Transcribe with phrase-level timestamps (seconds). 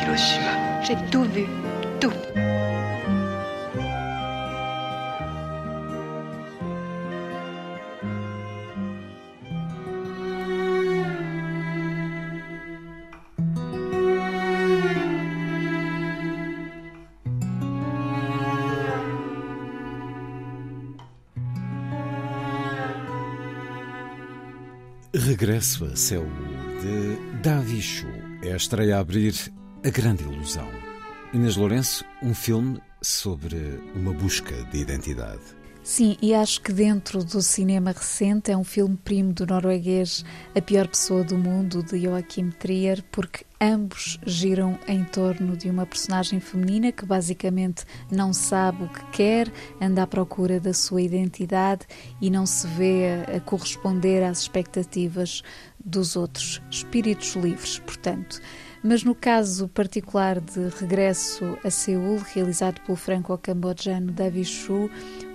[0.00, 0.82] Hiroshima.
[0.82, 1.46] J'ai tout vu.
[2.00, 2.12] Tout.
[25.16, 26.28] Regresso a Seul
[26.82, 28.06] de Davi Chu
[28.42, 29.32] é a estreia a abrir
[29.84, 30.66] A Grande Ilusão.
[31.34, 35.42] Inês Lourenço, um filme sobre uma busca de identidade.
[35.82, 40.24] Sim, e acho que dentro do cinema recente é um filme primo do norueguês
[40.56, 45.84] A Pior Pessoa do Mundo, de Joachim Trier, porque ambos giram em torno de uma
[45.84, 51.86] personagem feminina que basicamente não sabe o que quer, anda à procura da sua identidade
[52.22, 55.42] e não se vê a corresponder às expectativas
[55.84, 56.62] dos outros.
[56.70, 58.40] Espíritos livres, portanto.
[58.86, 64.90] Mas no caso particular de Regresso a Seul, realizado pelo franco-cambodjano Davi Chu,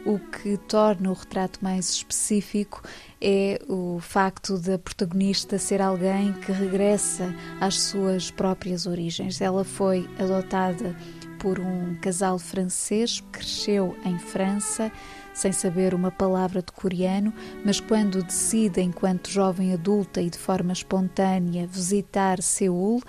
[0.05, 2.83] o que torna o retrato mais específico
[3.19, 9.41] é o facto da protagonista ser alguém que regressa às suas próprias origens.
[9.41, 10.95] Ela foi adotada
[11.39, 14.91] por um casal francês, cresceu em França,
[15.33, 17.33] sem saber uma palavra de coreano,
[17.65, 23.01] mas quando decide, enquanto jovem adulta e de forma espontânea, visitar Seul,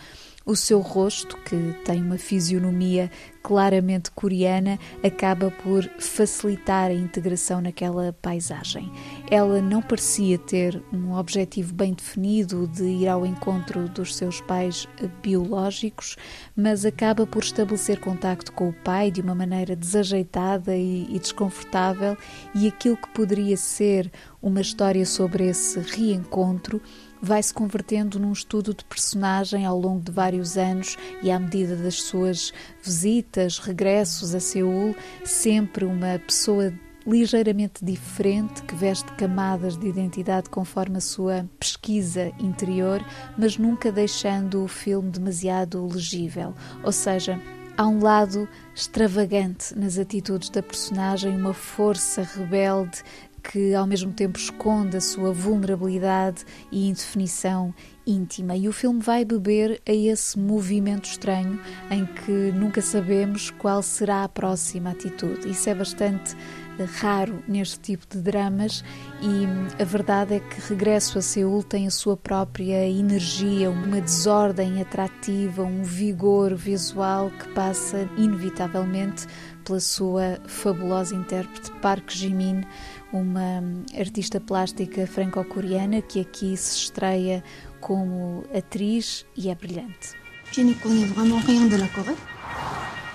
[0.50, 3.08] o seu rosto, que tem uma fisionomia
[3.40, 8.90] claramente coreana, acaba por facilitar a integração naquela paisagem.
[9.30, 14.88] Ela não parecia ter um objetivo bem definido de ir ao encontro dos seus pais
[15.22, 16.16] biológicos,
[16.56, 22.16] mas acaba por estabelecer contacto com o pai de uma maneira desajeitada e, e desconfortável,
[22.56, 24.10] e aquilo que poderia ser
[24.42, 26.82] uma história sobre esse reencontro
[27.22, 31.76] vai se convertendo num estudo de personagem ao longo de vários anos e à medida
[31.76, 34.94] das suas visitas, regressos a Seul,
[35.24, 36.72] sempre uma pessoa
[37.06, 43.04] ligeiramente diferente, que veste camadas de identidade conforme a sua pesquisa interior,
[43.36, 46.54] mas nunca deixando o filme demasiado legível.
[46.84, 47.40] Ou seja,
[47.76, 53.02] há um lado extravagante nas atitudes da personagem, uma força rebelde
[53.42, 57.74] que ao mesmo tempo esconde a sua vulnerabilidade e indefinição
[58.06, 58.56] íntima.
[58.56, 64.24] E o filme vai beber a esse movimento estranho em que nunca sabemos qual será
[64.24, 65.48] a próxima atitude.
[65.48, 66.36] Isso é bastante
[66.84, 68.84] raro neste tipo de dramas
[69.20, 69.46] e
[69.80, 75.62] a verdade é que Regresso a Seul tem a sua própria energia, uma desordem atrativa,
[75.62, 79.26] um vigor visual que passa inevitavelmente
[79.64, 82.64] pela sua fabulosa intérprete Park Jimin,
[83.12, 83.62] uma
[83.98, 87.42] artista plástica franco-coreana que aqui se estreia
[87.80, 90.20] como atriz e é brilhante.
[90.52, 92.16] Je n'y connais vraiment rien de la Corée.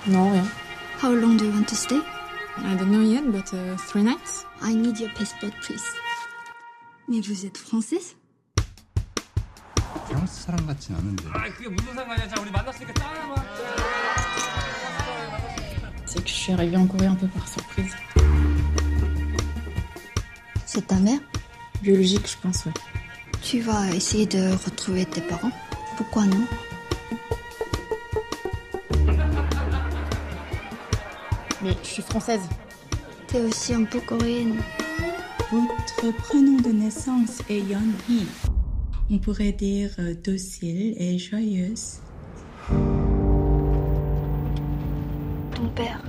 [0.07, 0.47] Non, rien.
[1.03, 2.14] How long do you want to stay?
[2.58, 4.44] I don't know yet, but uh, three nights.
[4.62, 5.84] I need your passport, please.
[7.08, 8.16] Mais vous êtes française?
[10.10, 11.24] 프랑스 사람 같진 않은데.
[16.06, 17.94] C'est que je suis arrivée en Corée un peu par surprise.
[20.66, 21.20] C'est ta mère?
[21.82, 22.72] Biologique, je pense, ouais.
[23.42, 25.52] Tu vas essayer de retrouver tes parents?
[25.96, 26.44] Pourquoi non?
[31.65, 32.47] Mais je suis française.
[33.27, 34.57] T'es aussi un peu coréenne.
[35.51, 38.27] Votre prénom de naissance est Yeon Hee.
[39.09, 42.01] On pourrait dire euh, docile et joyeuse.
[45.55, 46.03] Ton père,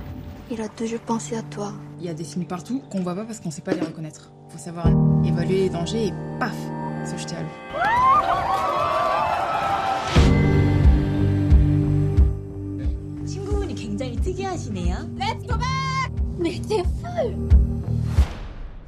[0.51, 1.73] il a toujours pensé à toi.
[1.99, 4.31] Il y a des signes partout qu'on voit pas parce qu'on sait pas les reconnaître.
[4.49, 4.87] Faut savoir
[5.25, 6.55] évaluer les dangers et paf,
[7.03, 8.56] se jeter à l'eau.
[14.36, 14.94] 굉장히 특이하시네요.
[16.38, 17.48] Mais t'es folle!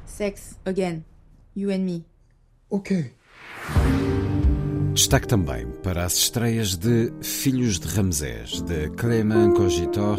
[0.05, 1.03] Sex, again.
[1.55, 2.03] You and me.
[2.69, 3.11] Ok.
[4.93, 10.17] Destaque também para as estreias de Filhos de Ramsés, de Clément Cogitor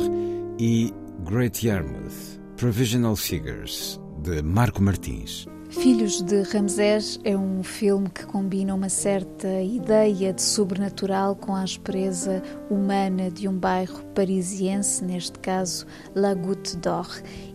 [0.59, 0.93] e
[1.25, 5.47] Great Yarmouth, Provisional Figures, de Marco Martins.
[5.72, 11.64] Filhos de Ramsés é um filme que combina uma certa ideia de sobrenatural com a
[11.64, 17.08] aspereza humana de um bairro parisiense, neste caso La Goutte d'Or.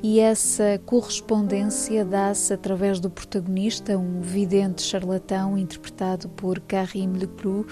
[0.02, 7.66] E essa correspondência dá-se através do protagonista, um vidente charlatão interpretado por Karim Leclou,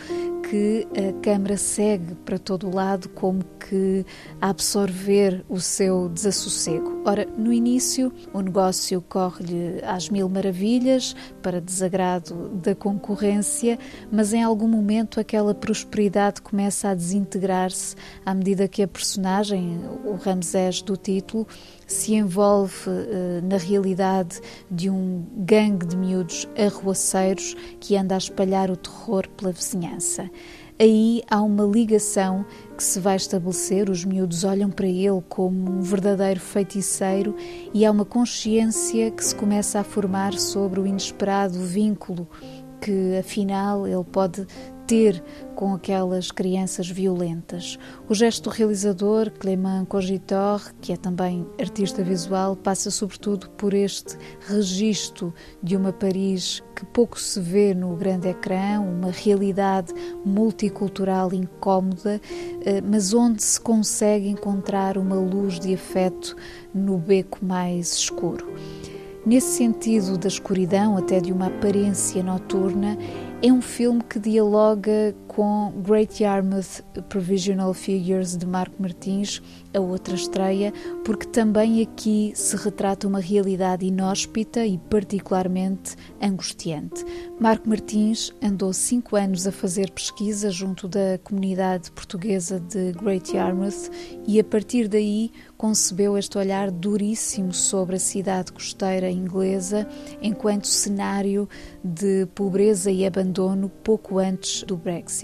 [0.51, 4.05] que a câmara segue para todo o lado como que
[4.41, 7.03] a absorver o seu desassossego.
[7.05, 13.79] Ora, no início o negócio corre-lhe às mil maravilhas, para desagrado da concorrência,
[14.11, 20.15] mas em algum momento aquela prosperidade começa a desintegrar-se à medida que a personagem, o
[20.15, 21.47] Ramsés do título,
[21.87, 24.41] se envolve uh, na realidade
[24.71, 30.31] de um gangue de miúdos arruaceiros que anda a espalhar o terror pela vizinhança.
[30.77, 32.45] Aí há uma ligação
[32.77, 37.37] que se vai estabelecer, os miúdos olham para ele como um verdadeiro feiticeiro
[37.73, 42.29] e há uma consciência que se começa a formar sobre o inesperado vínculo
[42.85, 44.47] que afinal ele pode
[44.87, 47.79] ter com aquelas crianças violentas.
[48.07, 54.19] O gesto do realizador, Clément Cogitor, que é também artista visual, passa sobretudo por este
[54.47, 55.33] registro
[55.63, 62.21] de uma Paris que pouco se vê no grande ecrã, uma realidade multicultural incómoda,
[62.61, 66.37] eh, mas onde se consegue encontrar uma luz de afeto
[66.75, 68.47] no beco mais escuro.
[69.27, 72.99] Nesse sentido da escuridão, até de uma aparência noturna,
[73.43, 79.43] é um filme que dialoga com Great Yarmouth Provisional Figures de Marco Martins,
[79.75, 80.73] a outra estreia,
[81.05, 87.05] porque também aqui se retrata uma realidade inóspita e particularmente angustiante.
[87.41, 93.91] Marco Martins andou cinco anos a fazer pesquisa junto da comunidade portuguesa de Great Yarmouth
[94.29, 99.89] e a partir daí concebeu este olhar duríssimo sobre a cidade costeira inglesa
[100.23, 101.49] enquanto cenário
[101.83, 105.24] de pobreza e abandono pouco antes do Brexit.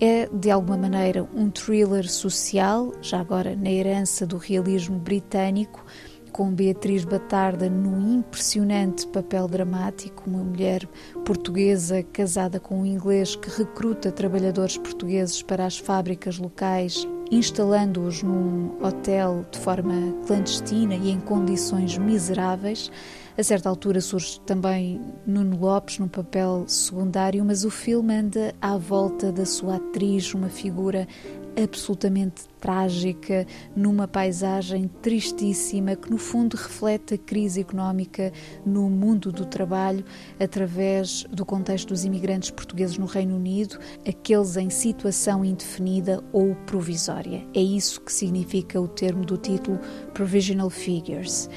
[0.00, 5.84] É, de alguma maneira, um thriller social, já agora na herança do realismo britânico,
[6.30, 10.86] com Beatriz Batarda num impressionante papel dramático, uma mulher
[11.24, 18.76] portuguesa casada com um inglês que recruta trabalhadores portugueses para as fábricas locais, instalando-os num
[18.82, 19.94] hotel de forma
[20.26, 22.90] clandestina e em condições miseráveis.
[23.36, 28.76] A certa altura surge também Nuno Lopes num papel secundário, mas o filme anda à
[28.76, 31.06] volta da sua atriz, uma figura
[31.62, 38.32] absolutamente trágica, numa paisagem tristíssima que, no fundo, reflete a crise económica
[38.64, 40.04] no mundo do trabalho
[40.38, 47.44] através do contexto dos imigrantes portugueses no Reino Unido, aqueles em situação indefinida ou provisória.
[47.54, 49.78] É isso que significa o termo do título
[50.14, 51.48] Provisional Figures.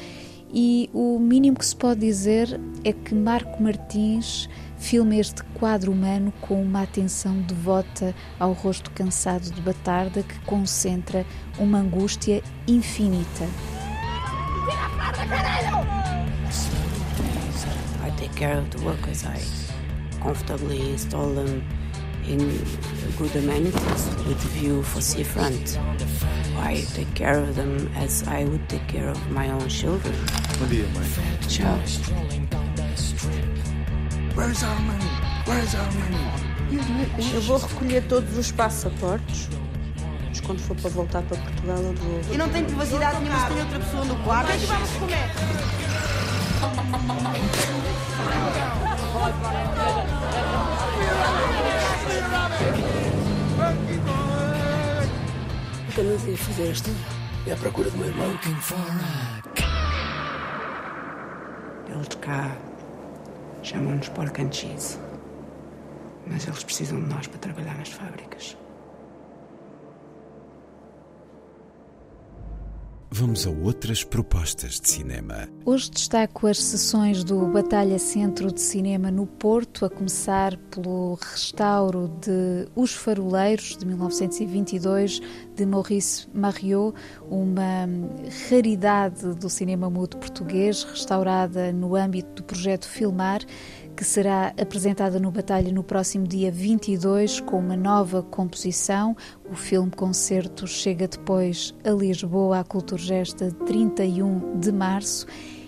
[0.53, 4.49] E o mínimo que se pode dizer é que Marco Martins
[4.81, 11.25] filma este quadro humano com uma atenção devota ao rosto cansado de Batarda que concentra
[11.59, 13.45] uma angústia infinita.
[18.03, 19.23] I take care of the workers.
[19.23, 19.39] I
[20.19, 21.63] comfortably install them
[22.27, 22.39] in
[23.17, 25.77] good amenities with view for seafront.
[26.57, 30.15] I take care of them as I would take care of my own children.
[30.59, 31.05] Bom dia, mãe.
[31.47, 32.70] Tchau.
[34.35, 35.05] Where's our money?
[35.45, 36.51] Where's our money?
[37.33, 39.49] Eu vou recolher todos os passaportes.
[40.29, 42.21] Mas quando for para voltar para Portugal, eu vou.
[42.31, 44.51] Eu não tenho privacidade nenhuma se tem outra pessoa no quarto.
[44.51, 45.31] É que vamos comer?
[55.89, 56.89] O que eu não devia fazer esta?
[57.45, 58.39] É à procura do meu irmão.
[61.89, 62.55] Eles cá
[63.61, 64.97] chamam-nos pork cheese.
[66.27, 68.57] Mas eles precisam de nós para trabalhar nas fábricas.
[73.13, 75.49] Vamos a outras propostas de cinema.
[75.65, 82.07] Hoje destaco as sessões do Batalha Centro de Cinema no Porto, a começar pelo restauro
[82.21, 85.19] de Os Faroleiros, de 1922,
[85.53, 86.95] de Maurice Mariot,
[87.29, 87.85] uma
[88.49, 93.41] raridade do cinema mudo português, restaurada no âmbito do projeto Filmar
[93.95, 99.15] que será apresentada no Batalha no próximo dia 22 com uma nova composição.
[99.49, 105.25] O filme concerto chega depois a Lisboa à Culturgesta 31 de março.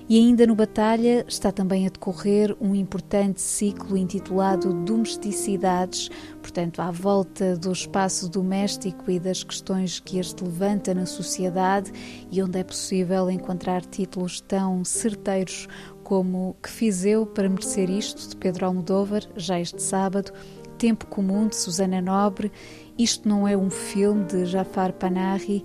[0.10, 6.10] E ainda no Batalha está também a decorrer um importante ciclo intitulado Domesticidades,
[6.42, 11.92] portanto, à volta do espaço doméstico e das questões que este levanta na sociedade
[12.30, 15.70] e onde é possível encontrar títulos tão certeiros
[16.03, 20.31] como Que Fiz Eu para Merecer Isto, de Pedro Almodóvar, já este sábado,
[20.77, 22.51] Tempo Comum, de Susana Nobre,
[22.98, 25.63] Isto Não É um Filme, de Jafar Panahi,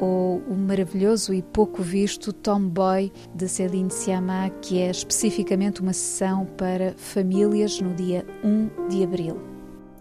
[0.00, 6.44] ou o maravilhoso e pouco visto Tomboy, de Céline Sciamma, que é especificamente uma sessão
[6.44, 9.40] para famílias no dia 1 de abril.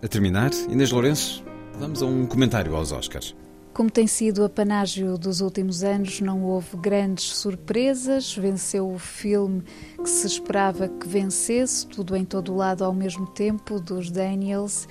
[0.03, 1.43] A terminar, Inês Lourenço,
[1.79, 3.35] vamos a um comentário aos Oscars.
[3.77, 8.35] Como tem sido a panágio dos últimos anos, não houve grandes surpresas.
[8.35, 9.61] Venceu o filme
[10.03, 14.87] que se esperava que vencesse, tudo em todo lado ao mesmo tempo, dos Daniels.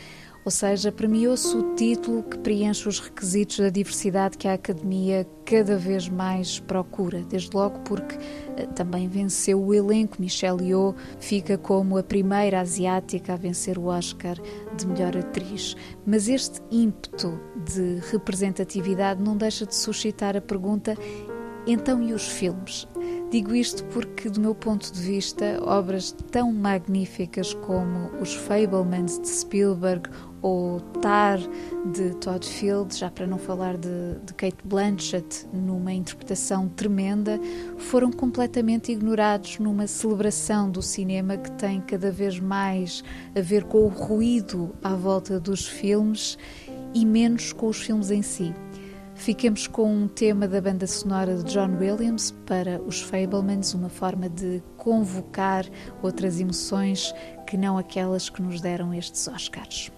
[0.46, 5.76] Ou seja, premiou-se o título que preenche os requisitos da diversidade que a Academia cada
[5.76, 8.16] vez mais procura, desde logo porque
[8.56, 10.18] eh, também venceu o elenco.
[10.20, 14.36] Michelle Yeoh fica como a primeira asiática a vencer o Oscar
[14.76, 15.74] de melhor atriz.
[16.06, 20.96] Mas este ímpeto de representatividade não deixa de suscitar a pergunta:
[21.66, 22.86] então e os filmes?
[23.28, 29.28] Digo isto porque, do meu ponto de vista, obras tão magníficas como Os Fablemans de
[29.28, 30.08] Spielberg
[30.46, 31.40] ou Tar
[31.92, 37.40] de Todd Field, já para não falar de, de Kate Blanchett, numa interpretação tremenda,
[37.78, 43.02] foram completamente ignorados numa celebração do cinema que tem cada vez mais
[43.34, 46.38] a ver com o ruído à volta dos filmes
[46.94, 48.54] e menos com os filmes em si.
[49.16, 54.28] Fiquemos com um tema da banda sonora de John Williams para os Fablemans, uma forma
[54.28, 55.64] de convocar
[56.02, 57.12] outras emoções
[57.48, 59.90] que não aquelas que nos deram estes Oscars.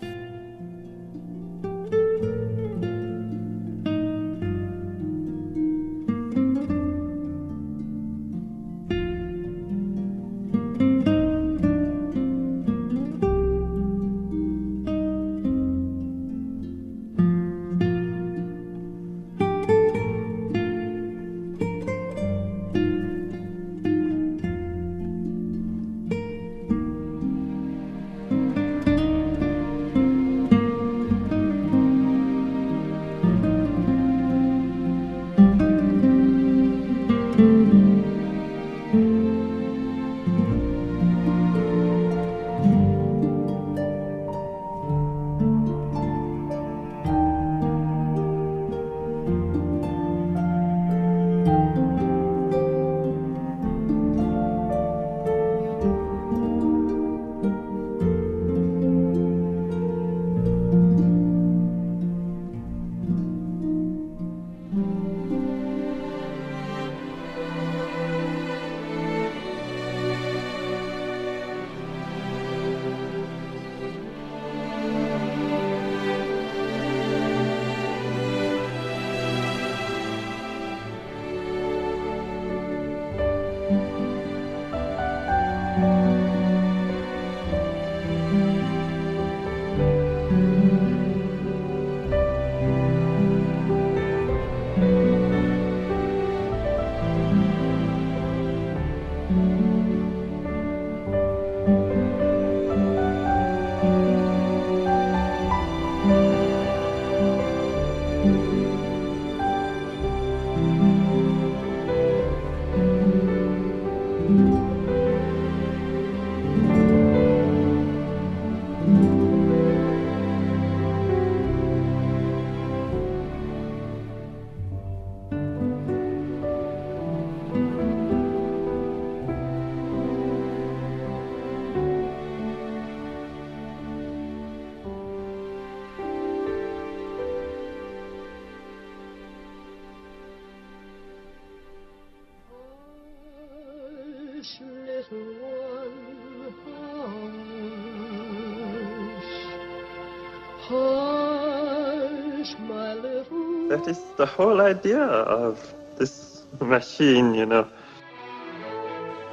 [153.70, 157.66] That is the whole idea of this machine, you know.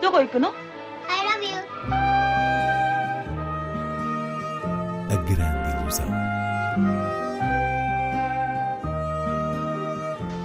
[0.01, 0.53] どこ行くの
[1.09, 1.59] I love you.
[5.11, 6.07] A grande ilusão.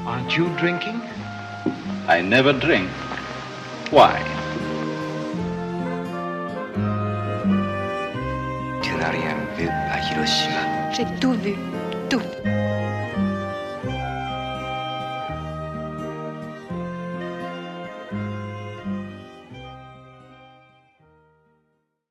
[0.05, 1.00] Aren't you drinking?
[2.07, 2.89] I never drink.
[3.91, 4.38] Why?
[10.92, 11.54] J'ai tout vu,
[12.10, 12.20] tout.